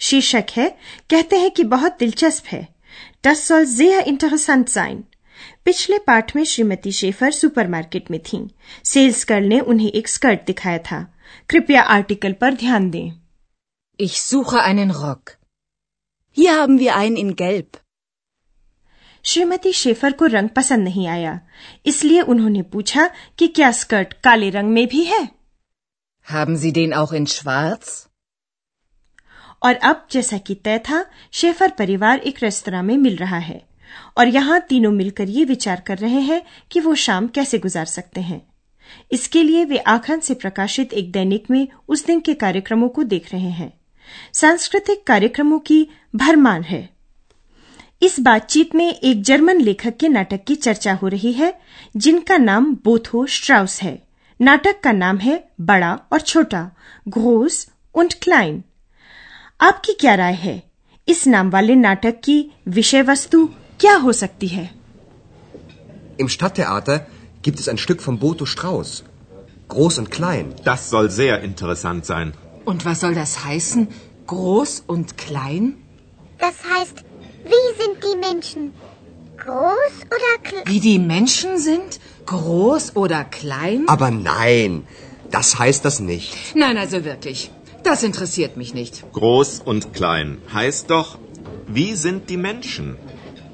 [0.00, 0.68] शीर्षक है
[1.10, 2.66] कहते हैं कि बहुत दिलचस्प है
[3.26, 4.96] Das soll sehr interessant sein.
[5.64, 8.46] पिछले पाठ में श्रीमती शेफर सुपरमार्केट में थीं।
[8.84, 11.00] सेल्स गर्ल ने उन्हें एक स्कर्ट दिखाया था
[11.50, 13.10] कृपया आर्टिकल पर ध्यान दें
[13.98, 15.32] Ich suche einen Rock.
[16.36, 17.76] Hier haben wir einen in Gelb.
[19.24, 21.38] Shrimati Schäfer को रंग पसंद नहीं आया
[21.86, 25.28] इसलिए उन्होंने पूछा कि क्या स्कर्ट काले रंग में भी है
[26.26, 27.94] Haben Sie den auch in Schwarz?
[29.64, 33.62] और अब जैसा कि तय था, शेफर परिवार एक रेस्तरा में मिल रहा है।
[34.18, 38.20] और यहाँ तीनों मिलकर ये विचार कर रहे हैं कि वो शाम कैसे गुजार सकते
[38.20, 38.46] हैं।
[39.12, 43.32] इसके लिए वे आखन से प्रकाशित एक दैनिक में उस दिन के कार्यक्रमों को देख
[43.32, 43.80] रहे हैं।
[44.32, 46.88] सांस्कृतिक कार्यक्रमों की भरमार है।
[48.02, 51.60] इस बातचीत में एक जर्मन लेखक के नाटक की चर्चा हो रही है,
[51.96, 54.02] जिनका नाम बोथो स्ट्राउस है।
[54.40, 56.70] नाटक का नाम है बड़ा और छोटा
[57.08, 58.64] घोस उंट क्लाइन
[59.63, 60.61] आपकी क्या राय है
[61.09, 63.45] इस नाम वाले नाटक की विषय वस्तु
[63.79, 64.69] क्या हो सकती है
[66.23, 66.99] Im Stadttheater
[67.41, 68.89] gibt es ein Stück von Boto Strauß.
[69.73, 70.53] Groß und klein.
[70.65, 72.33] Das soll sehr interessant sein.
[72.65, 73.87] Und was soll das heißen?
[74.27, 75.77] Groß und klein?
[76.39, 77.03] Das heißt,
[77.51, 78.73] wie sind die Menschen?
[79.37, 80.63] Groß oder klein?
[80.65, 81.99] Wie die Menschen sind?
[82.25, 83.85] Groß oder klein?
[83.87, 84.83] Aber nein,
[85.31, 86.35] das heißt das nicht.
[86.55, 87.49] Nein, also wirklich.
[87.83, 89.03] Das interessiert mich nicht.
[89.13, 91.17] Groß und klein heißt doch,
[91.67, 92.97] wie sind die Menschen?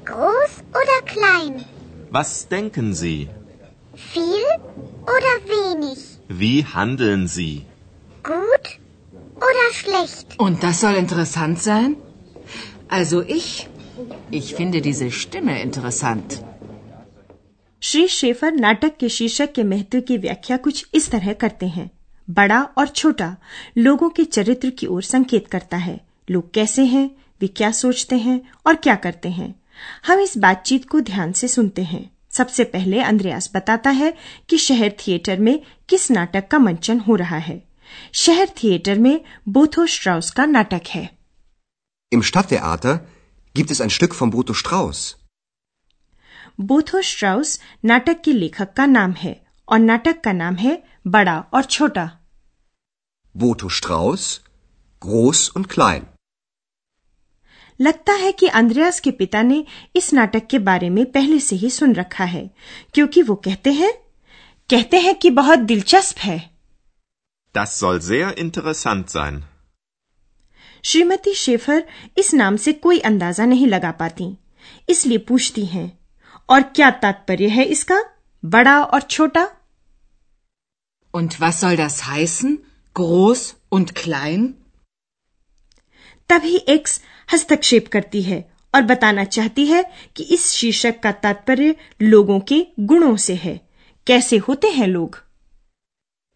[0.04, 1.64] Groß oder klein?
[2.10, 3.28] Was denken Sie?
[3.94, 4.46] Viel
[5.02, 5.98] oder wenig?
[6.28, 7.66] Wie handeln Sie?
[8.22, 8.66] Gut
[9.36, 10.38] oder schlecht?
[10.38, 11.96] Und das soll interessant sein?
[12.88, 13.68] Also ich,
[14.30, 16.42] ich finde diese Stimme interessant.
[17.82, 21.90] Shri Shaffer नाटक के शीर्षक के महत्व की व्याख्या कुछ इस तरह करते हैं
[22.31, 23.37] बड़ा और छोटा
[23.77, 27.11] लोगों के चरित्र की ओर संकेत करता है। लोग कैसे हैं?
[27.41, 28.51] वे क्या सोचते हैं?
[28.67, 29.61] और क्या करते हैं?
[30.07, 34.17] हम इस बातचीत को ध्यान से सुनते हैं। सबसे पहले अंद्रयास बताता है
[34.49, 37.67] कि शहर थिएटर में किस नाटक का मंचन हो रहा है।
[38.13, 41.17] शहर थिएटर में बोथो स्ट्राउस का नाटक है।
[42.15, 42.97] Im Stadttheater
[43.57, 45.13] gibt es ein Stück von Boto Strauß.
[46.59, 51.63] बोथो स्ट्राउस नाटक के लेखक का नाम है और नाटक का नाम है बड़ा और
[51.63, 52.17] छोटा।
[53.35, 54.41] Boto Strauß,
[55.01, 56.05] groß und klein.
[57.79, 59.63] लगता है कि अंद्रयास के पिता ने
[59.95, 62.49] इस नाटक के बारे में पहले से ही सुन रखा है
[62.93, 63.91] क्योंकि वो कहते हैं
[64.69, 66.39] कहते हैं कि बहुत दिलचस्प है
[67.55, 69.41] Das soll sehr interessant sein.
[70.83, 71.83] Shrimati Schäfer
[72.17, 74.29] इस नाम से कोई अंदाज़ा नहीं लगा पाती
[74.89, 75.91] इसलिए पूछती हैं
[76.49, 78.01] और क्या तात्पर्य है इसका
[78.43, 79.47] बड़ा और छोटा
[81.13, 82.57] Und was soll das heißen?
[82.95, 83.41] Groß
[83.71, 84.47] und klein?
[86.29, 86.99] तभी एक्स
[87.33, 88.39] हस्तक्षेप करती है
[88.73, 89.83] और बताना चाहती है
[90.15, 93.59] कि इस शीर्षक का तात्पर्य लोगों के गुणों से है
[94.07, 95.17] कैसे होते हैं लोग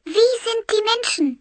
[0.07, 1.33] Wie sind die Menschen?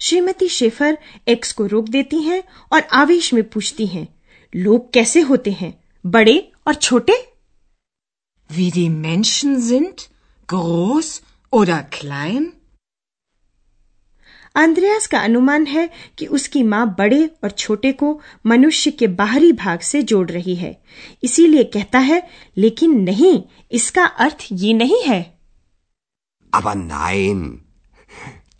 [0.00, 0.98] श्रीमती शेफर
[1.28, 2.42] एक्स को रोक देती हैं
[2.72, 4.06] और आवेश में पूछती हैं
[4.52, 5.72] लोग कैसे होते हैं
[6.04, 6.36] बड़े
[6.66, 7.12] और छोटे
[8.50, 10.08] Wie die Menschen sind?
[10.48, 11.08] Groß
[11.52, 12.44] oder klein?
[14.56, 18.08] Andreas का अनुमान है कि उसकी माँ बड़े और छोटे को
[18.46, 20.76] मनुष्य के बाहरी भाग से जोड़ रही है
[21.24, 22.22] इसीलिए कहता है
[22.58, 25.24] लेकिन नहीं इसका अर्थ ये नहीं है
[26.52, 27.40] Aber nein,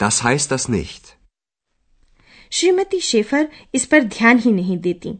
[0.01, 1.15] das heißt das nicht.
[2.53, 5.11] Shrimati Schäfer इस पर ध्यान ही नहीं देती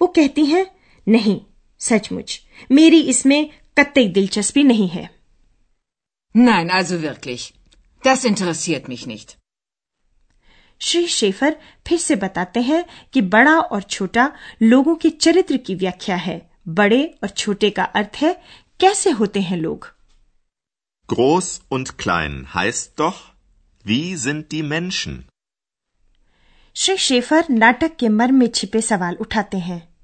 [0.00, 0.64] वो कहती हैं
[1.06, 1.40] नहीं
[1.80, 2.40] सचमुच
[2.72, 5.08] मेरी इसमें कतई दिलचस्पी नहीं है
[6.34, 7.42] Nein, also wirklich.
[8.04, 9.36] Das interessiert mich nicht.
[10.80, 11.56] Shri Schäfer
[11.86, 14.32] फिर से बताते हैं कि बड़ा और छोटा
[14.62, 18.42] लोगों के चरित्र की व्याख्या है। बड़े और छोटे का अर्थ है
[18.80, 19.94] कैसे होते हैं लोग?
[21.12, 23.14] Groß und klein heißt doch,
[23.86, 25.16] wie sind die Menschen?
[26.74, 29.94] Shri Schäfer नाटक के मर्म में छिपे सवाल उठाते हैं।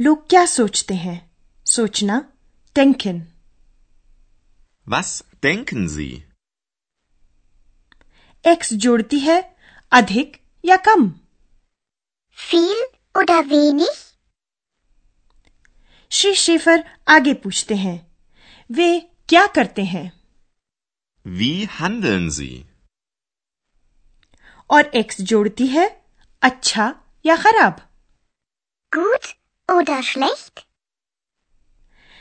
[0.00, 1.30] लोग क्या सोचते हैं?
[1.66, 2.32] सोचना
[2.74, 3.28] टेंकिन।
[4.90, 6.20] Was denken Sie?
[8.46, 9.57] एक्स जोड़ती है
[9.92, 11.10] अधिक या कम
[12.38, 12.82] Viel
[13.14, 13.96] oder wenig?
[16.10, 17.96] श्री शेफर आगे पूछते हैं
[18.70, 18.88] वे
[19.28, 20.06] क्या करते हैं
[21.24, 22.54] Wie handeln Sie?
[24.70, 25.88] और एक्स जोड़ती है
[26.42, 26.94] अच्छा
[27.24, 27.80] या खराब
[28.92, 29.32] Gut
[29.68, 30.64] oder schlecht?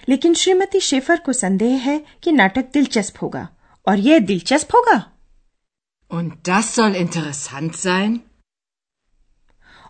[0.09, 3.47] लेकिन श्रीमती शेफर को संदेह है कि नाटक दिलचस्प होगा
[3.87, 4.97] और यह दिलचस्प होगा
[6.11, 8.19] Und das soll interessant sein?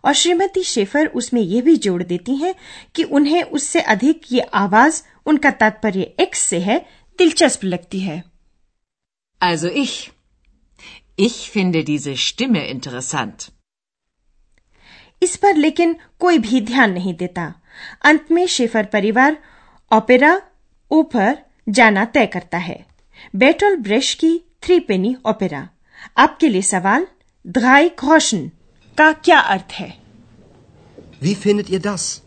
[0.06, 2.54] और श्रीमती शेफर उसमें यह भी जोड़ देती हैं
[2.96, 6.80] कि उन्हें उससे अधिक ये आवाज़ उनका तात्पर्य एक्स से है
[7.19, 8.22] दिलचस्प लगती है
[9.42, 9.96] Also ich.
[11.19, 13.50] Ich finde diese Stimme interessant.
[15.22, 17.54] इस पर लेकिन कोई भी ध्यान नहीं देता
[18.06, 19.38] अंत में शेफर परिवार
[19.92, 20.36] ओपेरा
[20.92, 21.38] ऊपर
[21.69, 22.86] जाना तय करता है
[23.34, 24.38] बेटोल ब्रेश की
[24.80, 25.68] threepenny opera
[26.15, 27.07] Abge lisawal,
[27.44, 28.51] drei Groschen.
[28.95, 29.94] Ka kya art hai?
[31.19, 32.23] Wie findet ihr das?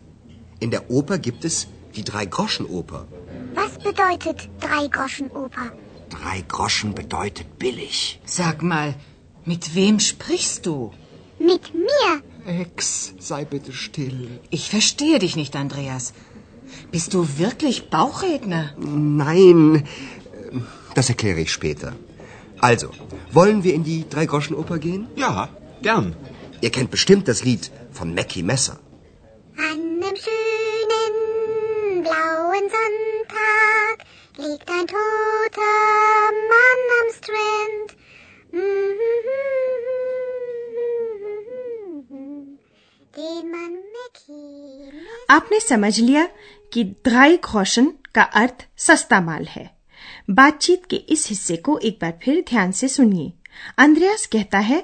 [0.59, 3.07] In der Oper gibt es die Drei-Groschen-Oper.
[3.55, 5.71] Was bedeutet Drei-Groschen-Oper?
[6.09, 8.19] Drei Groschen bedeutet billig.
[8.25, 8.95] Sag mal,
[9.45, 10.91] mit wem sprichst du?
[11.39, 12.11] Mit mir.
[12.45, 14.39] Ex, sei bitte still.
[14.49, 16.13] Ich verstehe dich nicht, Andreas.
[16.91, 18.73] Bist du wirklich Bauchredner?
[18.77, 19.87] Nein,
[20.95, 21.93] das erkläre ich später.
[22.60, 22.90] Also,
[23.32, 25.08] wollen wir in die Drei-Groschen-Oper gehen?
[25.16, 25.48] Ja,
[25.82, 26.16] gern.
[26.60, 28.78] Ihr kennt bestimmt das Lied von Mackie Messer.
[29.58, 31.14] An einem schönen
[32.02, 33.96] blauen Sonntag
[34.38, 35.76] liegt ein toter
[36.52, 37.88] Mann am Strand.
[43.16, 44.92] Den man Mackie
[45.30, 46.28] आपने समझ लिया
[46.72, 49.64] कि ध्राई घोषण का अर्थ सस्ता माल है
[50.39, 53.31] बातचीत के इस हिस्से को एक बार फिर ध्यान से सुनिए
[53.79, 54.81] अंद्रयास कहता है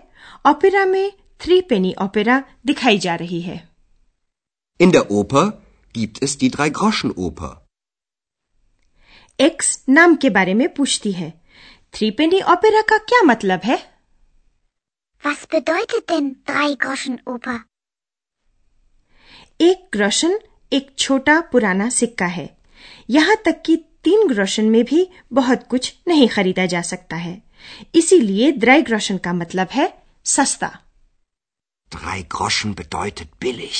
[0.50, 1.12] ओपेरा में
[1.42, 3.60] थ्री पेनी ओपेरा दिखाई जा रही है
[4.80, 5.44] In der Oper
[5.96, 7.52] gibt es die Drei-Groschen-Oper.
[9.40, 11.30] X नाम के बारे में पूछती है
[11.94, 13.78] थ्री पेनी ओपेरा का क्या मतलब है
[15.24, 17.58] Was bedeutet denn Drei-Groschen-Oper?
[19.62, 20.40] एक ग्रोशन
[20.72, 22.50] एक छोटा पुराना सिक्का है
[23.10, 23.76] यहाँ तक कि
[24.08, 27.42] तीन ग्रोशन में भी बहुत कुछ नहीं खरीदा जा सकता है
[27.96, 29.94] इसीलिए द्राई ग्रोशन का मतलब है
[30.26, 30.72] सस्ता
[31.92, 33.80] Drei Groschen bedeutet billig.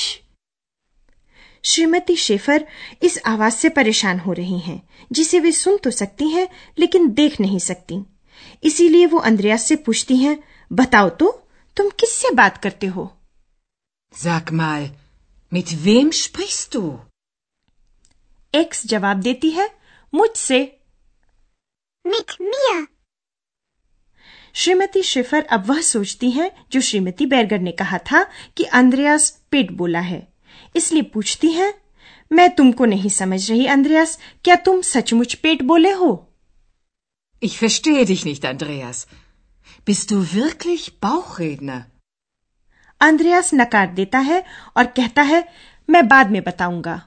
[1.64, 2.66] श्रीमती शेफर
[3.02, 4.80] इस आवाज़ से परेशान हो रही हैं,
[5.12, 6.46] जिसे वे सुन तो सकती हैं
[6.78, 7.98] लेकिन देख नहीं सकती
[8.64, 10.36] इसीलिए वो अंद्रयास से पूछती हैं
[10.70, 11.30] बताओ तो
[11.76, 13.10] तुम किससे बात करते हो
[14.12, 14.88] Sag mal,
[15.52, 16.84] mit wem sprichst du?
[18.54, 19.68] X जवाब देती है
[20.12, 20.60] मुझसे
[22.04, 22.86] Mit mir.
[24.54, 28.22] श्रीमती शेफर अब वह सोचती हैं जो श्रीमती बैरगर ने कहा था
[28.56, 30.26] कि अंद्रयास पेट बोला है
[30.76, 31.72] इसलिए पूछती हैं
[32.30, 36.10] मैं तुमको नहीं समझ रही अंद्रयास क्या तुम सचमुच पेट बोले हो
[37.42, 39.00] Ich verstehe dich nicht, Andreas.
[39.86, 41.80] Bist du wirklich Bauchredner?
[43.00, 44.42] अंद्रयास नकार देता है
[44.76, 45.44] और कहता है
[45.88, 47.00] मैं बाद में बताऊँगा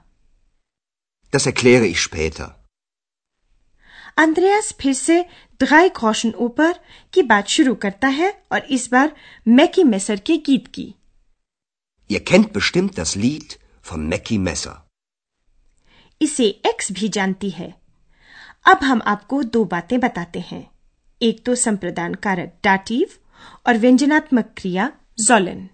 [1.33, 2.47] Das erkläre ich später.
[4.17, 5.25] अंद्रयास फिर से
[5.59, 6.73] ड्राई कौशन ऊपर
[7.13, 9.15] की बात शुरू करता है और इस बार
[9.47, 10.95] मैकी मेसर के गीत की।
[12.11, 13.55] Ihr kennt bestimmt das Lied
[13.91, 14.73] von Mackie Messer.
[16.21, 17.81] इसे एक्स भी जानती है।
[18.67, 20.71] अब हम आपको दो बातें बताते हैं।
[21.21, 23.07] एक तो संप्रदान कारक डाटिव
[23.67, 25.69] और व्यंजनात्मक क्रिया जोलन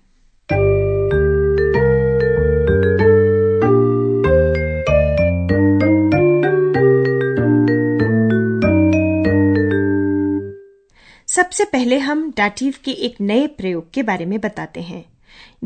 [11.37, 15.03] सबसे पहले हम डाटिव के एक नए प्रयोग के बारे में बताते हैं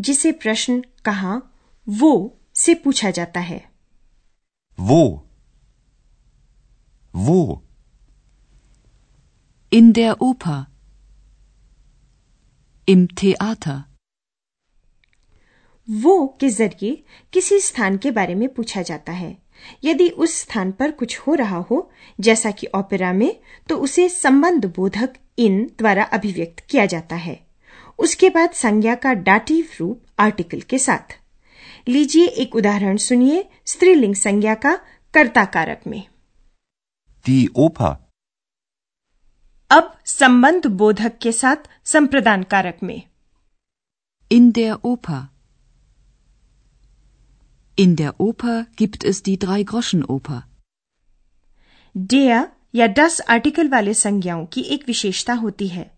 [0.07, 1.41] जिसे प्रश्न कहा
[1.87, 2.13] वो
[2.55, 3.63] से पूछा जाता है
[4.77, 5.03] वो
[7.13, 7.41] वो
[9.71, 10.57] In der Oper.
[12.87, 13.75] Im Theater.
[15.87, 16.91] वो के ज़रिए
[17.33, 19.31] किसी स्थान के बारे में पूछा जाता है
[19.85, 21.79] यदि उस स्थान पर कुछ हो रहा हो
[22.19, 23.31] जैसा कि ओपेरा में
[23.69, 25.13] तो उसे संबंध बोधक
[25.45, 27.39] इन द्वारा अभिव्यक्त किया जाता है
[27.99, 31.17] उसके बाद संज्ञा का डाटिव रूप आर्टिकल के साथ
[31.87, 34.75] लीजिए एक उदाहरण सुनिए स्त्रीलिंग संज्ञा का
[35.13, 36.03] कर्ता कारक में
[37.25, 37.93] Die Oper.
[39.71, 43.01] अब संबंध बोधक के साथ संप्रदान कारक में
[44.31, 45.19] In der Oper.
[47.77, 50.39] In der Oper gibt es die Drei-Groschen-Oper.
[51.95, 52.41] डेया
[52.73, 55.89] या डस आर्टिकल वाले संज्ञाओं की एक विशेषता होती है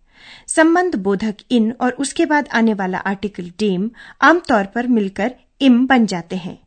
[0.48, 3.89] संबंध बोधक इन और उसके बाद आने वाला आर्टिकल डेम
[4.22, 6.58] आमतौर पर मिलकर इम बन जाते हैं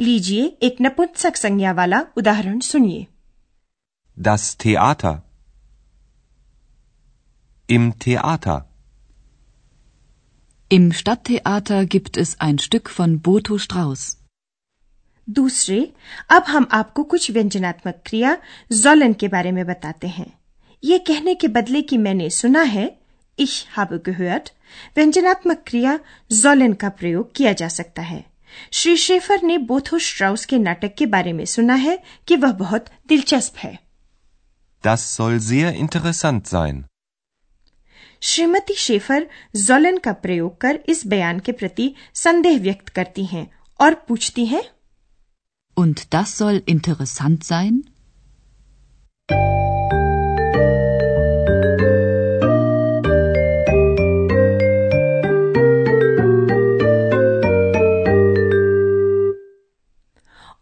[0.00, 3.06] लीजिए एक नपुंसक संज्ञा वाला उदाहरण सुनिए
[4.16, 5.22] Das Theater.
[7.68, 8.66] Im Theater.
[10.70, 14.25] Im Stadttheater gibt es ein Stück von Boto Strauß.
[15.30, 15.92] दूसरे
[16.30, 18.38] अब हम आपको कुछ व्यंजनात्मक क्रिया
[18.72, 20.38] जोलन के बारे में बताते हैं।
[20.84, 22.98] ये कहने के बदले कि मैंने सुना है
[23.40, 24.48] ich habe gehört
[24.96, 25.98] व्यंजनात्मक क्रिया
[26.32, 28.24] जोलन का प्रयोग किया जा सकता है।
[28.72, 32.86] श्री शेफर ने बोथो स्ट्राउस के नाटक के बारे में सुना है कि वह बहुत
[33.08, 33.78] दिलचस्प है।
[34.86, 36.82] Das soll sehr interessant sein.
[38.20, 43.94] Shrimati Schäfer Jolen का प्रयोग कर इस बयान के प्रति संदेह व्यक्त करती हैं और
[43.94, 44.62] पूछती हैं
[45.78, 47.80] Und das soll interessant sein?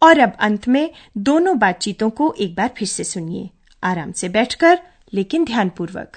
[0.03, 3.51] और अब अंत में दोनों बातचीतों को एक बार फिर से सुनिए
[3.83, 4.79] आराम से बैठकर,
[5.15, 6.17] लेकिन ध्यानपूर्वक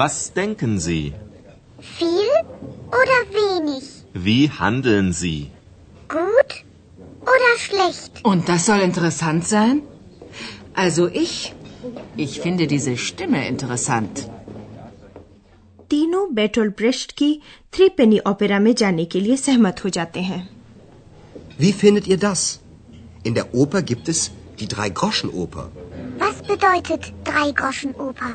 [0.00, 1.14] Was denken Sie?
[1.98, 2.32] Viel
[3.00, 3.84] oder wenig?
[4.12, 5.50] Wie handeln Sie?
[6.08, 6.52] Gut
[7.22, 8.24] oder schlecht?
[8.24, 9.82] Und das soll interessant sein?
[10.74, 11.54] Also ich,
[12.16, 14.26] ich finde diese Stimme interessant.
[15.90, 17.28] तीनों बेटोल ब्रेस्ट की
[17.74, 20.40] थ्री पेनी ओपेरा में जाने के लिए सहमत हो जाते हैं
[21.58, 22.40] Wie findet ihr das?
[23.22, 24.30] In der Oper gibt es
[24.60, 25.68] die Drei-Groschen-Oper.
[26.18, 28.34] Was bedeutet Drei-Groschen-Oper?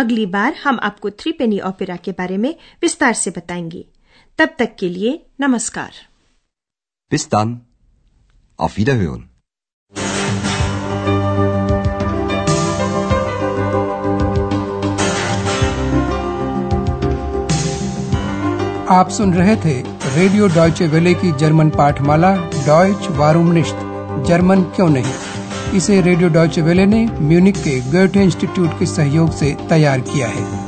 [0.00, 3.84] अगली बार हम आपको थ्री पेनी ओपेरा के बारे में विस्तार से बताएँगे
[4.38, 6.06] तब तक के लिए नमस्कार
[7.12, 7.54] Bis dann.
[8.58, 9.22] Auf Wiederhören.
[18.90, 19.74] आप सुन रहे थे
[20.16, 22.34] रेडियो डॉयचे वेले की जर्मन पाठमाला
[22.66, 23.84] डॉयच वारूम निश्त
[24.26, 25.29] जर्मन क्यों नहीं
[25.74, 30.59] इसे रेडियो डॉयचे वेले ने म्यूनिक के गोएटे इंस्टीट्यूट के सहयोग से तैयार किया है।